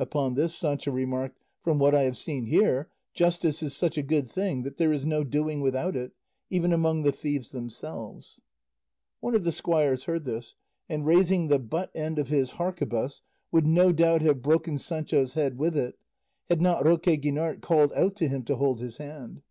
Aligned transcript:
Upon 0.00 0.34
this 0.34 0.56
Sancho 0.56 0.90
remarked, 0.90 1.38
"From 1.60 1.78
what 1.78 1.94
I 1.94 2.02
have 2.02 2.16
seen 2.16 2.46
here, 2.46 2.90
justice 3.14 3.62
is 3.62 3.76
such 3.76 3.96
a 3.96 4.02
good 4.02 4.26
thing 4.26 4.64
that 4.64 4.76
there 4.76 4.92
is 4.92 5.06
no 5.06 5.22
doing 5.22 5.60
without 5.60 5.94
it, 5.94 6.10
even 6.50 6.72
among 6.72 7.04
the 7.04 7.12
thieves 7.12 7.52
themselves." 7.52 8.40
One 9.20 9.36
of 9.36 9.44
the 9.44 9.52
squires 9.52 10.06
heard 10.06 10.24
this, 10.24 10.56
and 10.88 11.06
raising 11.06 11.46
the 11.46 11.60
butt 11.60 11.92
end 11.94 12.18
of 12.18 12.26
his 12.28 12.54
harquebuss 12.58 13.22
would 13.52 13.68
no 13.68 13.92
doubt 13.92 14.22
have 14.22 14.42
broken 14.42 14.78
Sancho's 14.78 15.34
head 15.34 15.56
with 15.58 15.76
it 15.76 15.96
had 16.50 16.60
not 16.60 16.84
Roque 16.84 17.02
Guinart 17.22 17.60
called 17.60 17.92
out 17.92 18.16
to 18.16 18.26
him 18.26 18.42
to 18.46 18.56
hold 18.56 18.80
his 18.80 18.96
hand. 18.96 19.42